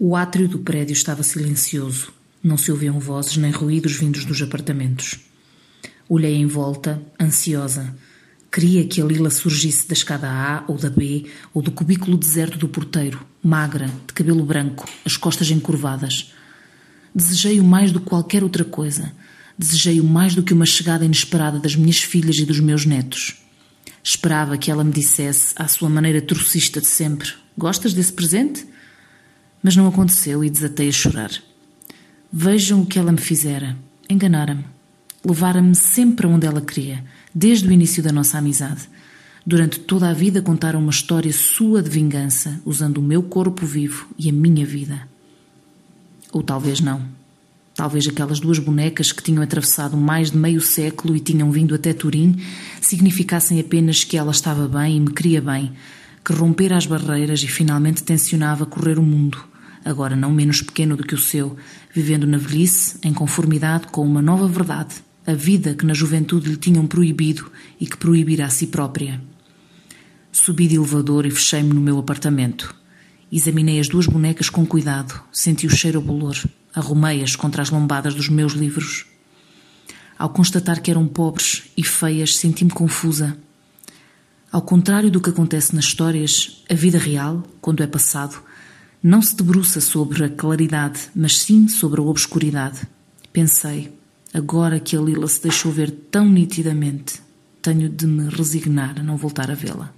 O 0.00 0.14
átrio 0.14 0.46
do 0.46 0.60
prédio 0.60 0.92
estava 0.92 1.24
silencioso. 1.24 2.12
Não 2.40 2.56
se 2.56 2.70
ouviam 2.70 3.00
vozes 3.00 3.36
nem 3.36 3.50
ruídos 3.50 3.94
vindos 3.96 4.24
dos 4.24 4.40
apartamentos. 4.40 5.18
Olhei 6.08 6.36
em 6.36 6.46
volta, 6.46 7.02
ansiosa. 7.20 7.96
Queria 8.48 8.86
que 8.86 9.02
a 9.02 9.04
Lila 9.04 9.28
surgisse 9.28 9.88
da 9.88 9.94
escada 9.94 10.30
A 10.30 10.62
ou 10.68 10.76
da 10.76 10.88
B 10.88 11.26
ou 11.52 11.60
do 11.60 11.72
cubículo 11.72 12.16
deserto 12.16 12.56
do 12.56 12.68
porteiro, 12.68 13.26
magra, 13.42 13.90
de 14.06 14.12
cabelo 14.14 14.44
branco, 14.44 14.88
as 15.04 15.16
costas 15.16 15.50
encurvadas. 15.50 16.32
Desejei-o 17.12 17.64
mais 17.64 17.90
do 17.90 17.98
que 17.98 18.06
qualquer 18.06 18.44
outra 18.44 18.64
coisa. 18.64 19.12
Desejei-o 19.58 20.04
mais 20.04 20.32
do 20.32 20.44
que 20.44 20.54
uma 20.54 20.64
chegada 20.64 21.04
inesperada 21.04 21.58
das 21.58 21.74
minhas 21.74 21.98
filhas 21.98 22.36
e 22.36 22.44
dos 22.44 22.60
meus 22.60 22.86
netos. 22.86 23.42
Esperava 24.00 24.56
que 24.56 24.70
ela 24.70 24.84
me 24.84 24.92
dissesse, 24.92 25.52
à 25.56 25.66
sua 25.66 25.88
maneira 25.88 26.22
trocista 26.22 26.80
de 26.80 26.86
sempre: 26.86 27.32
Gostas 27.56 27.92
desse 27.92 28.12
presente? 28.12 28.64
Mas 29.62 29.76
não 29.76 29.86
aconteceu 29.86 30.44
e 30.44 30.50
desatei 30.50 30.88
a 30.88 30.92
chorar. 30.92 31.30
Vejam 32.32 32.82
o 32.82 32.86
que 32.86 32.98
ela 32.98 33.12
me 33.12 33.18
fizera. 33.18 33.76
Enganara-me. 34.08 34.64
Levara-me 35.24 35.74
sempre 35.74 36.26
onde 36.26 36.46
ela 36.46 36.60
queria, 36.60 37.04
desde 37.34 37.68
o 37.68 37.72
início 37.72 38.02
da 38.02 38.12
nossa 38.12 38.38
amizade. 38.38 38.88
Durante 39.44 39.80
toda 39.80 40.08
a 40.08 40.12
vida 40.12 40.42
contaram 40.42 40.78
uma 40.78 40.90
história 40.90 41.32
sua 41.32 41.82
de 41.82 41.90
vingança, 41.90 42.60
usando 42.64 42.98
o 42.98 43.02
meu 43.02 43.22
corpo 43.22 43.64
vivo 43.66 44.06
e 44.18 44.28
a 44.28 44.32
minha 44.32 44.64
vida. 44.64 45.08
Ou 46.32 46.42
talvez 46.42 46.80
não. 46.80 47.02
Talvez 47.74 48.06
aquelas 48.06 48.40
duas 48.40 48.58
bonecas 48.58 49.12
que 49.12 49.22
tinham 49.22 49.42
atravessado 49.42 49.96
mais 49.96 50.30
de 50.30 50.36
meio 50.36 50.60
século 50.60 51.16
e 51.16 51.20
tinham 51.20 51.50
vindo 51.50 51.74
até 51.74 51.92
Turim 51.92 52.36
significassem 52.80 53.60
apenas 53.60 54.04
que 54.04 54.16
ela 54.16 54.32
estava 54.32 54.68
bem 54.68 54.96
e 54.96 55.00
me 55.00 55.12
queria 55.12 55.40
bem, 55.40 55.72
que 56.28 56.34
rompera 56.34 56.76
as 56.76 56.84
barreiras 56.84 57.42
e 57.42 57.48
finalmente 57.48 58.02
tensionava 58.02 58.66
correr 58.66 58.98
o 58.98 59.02
mundo, 59.02 59.42
agora 59.82 60.14
não 60.14 60.30
menos 60.30 60.60
pequeno 60.60 60.94
do 60.94 61.02
que 61.02 61.14
o 61.14 61.18
seu, 61.18 61.56
vivendo 61.90 62.26
na 62.26 62.36
velhice 62.36 62.98
em 63.02 63.14
conformidade 63.14 63.86
com 63.86 64.04
uma 64.04 64.20
nova 64.20 64.46
verdade, 64.46 64.96
a 65.26 65.32
vida 65.32 65.74
que 65.74 65.86
na 65.86 65.94
juventude 65.94 66.50
lhe 66.50 66.58
tinham 66.58 66.86
proibido 66.86 67.50
e 67.80 67.86
que 67.86 67.96
proibira 67.96 68.44
a 68.44 68.50
si 68.50 68.66
própria. 68.66 69.18
Subi 70.30 70.68
de 70.68 70.74
elevador 70.74 71.24
e 71.24 71.30
fechei-me 71.30 71.72
no 71.72 71.80
meu 71.80 71.98
apartamento. 71.98 72.76
Examinei 73.32 73.80
as 73.80 73.88
duas 73.88 74.06
bonecas 74.06 74.50
com 74.50 74.66
cuidado, 74.66 75.18
senti 75.32 75.66
o 75.66 75.70
cheiro 75.70 75.98
a 75.98 76.02
bolor, 76.02 76.36
arrumei-as 76.74 77.36
contra 77.36 77.62
as 77.62 77.70
lombadas 77.70 78.14
dos 78.14 78.28
meus 78.28 78.52
livros. 78.52 79.06
Ao 80.18 80.28
constatar 80.28 80.82
que 80.82 80.90
eram 80.90 81.08
pobres 81.08 81.70
e 81.74 81.82
feias, 81.82 82.36
senti-me 82.36 82.70
confusa. 82.70 83.38
Ao 84.58 84.62
contrário 84.62 85.08
do 85.08 85.20
que 85.20 85.30
acontece 85.30 85.72
nas 85.72 85.84
histórias, 85.84 86.64
a 86.68 86.74
vida 86.74 86.98
real, 86.98 87.44
quando 87.60 87.80
é 87.80 87.86
passado, 87.86 88.42
não 89.00 89.22
se 89.22 89.36
debruça 89.36 89.80
sobre 89.80 90.24
a 90.24 90.28
claridade, 90.28 91.10
mas 91.14 91.38
sim 91.38 91.68
sobre 91.68 92.00
a 92.00 92.02
obscuridade. 92.02 92.80
Pensei, 93.32 93.96
agora 94.34 94.80
que 94.80 94.96
a 94.96 95.00
Lila 95.00 95.28
se 95.28 95.40
deixou 95.40 95.70
ver 95.70 95.92
tão 96.10 96.28
nitidamente, 96.28 97.22
tenho 97.62 97.88
de 97.88 98.04
me 98.04 98.28
resignar 98.30 98.98
a 98.98 99.02
não 99.04 99.16
voltar 99.16 99.48
a 99.48 99.54
vê-la. 99.54 99.94